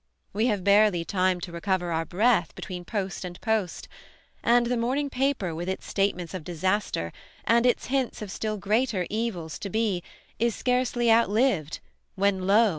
[0.33, 3.87] We have barely time to recover our breath between post and post;
[4.43, 9.05] and the morning paper with its statements of disaster and its hints of still greater
[9.11, 10.01] evils to be,
[10.39, 11.81] is scarcely out lived,
[12.15, 12.69] when, lo!